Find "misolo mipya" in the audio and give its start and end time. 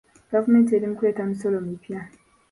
1.31-1.99